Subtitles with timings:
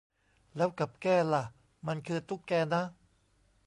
[0.55, 1.43] แล้วกับแก้ล่ะ
[1.87, 2.81] มันคือตุ๊กแกนะ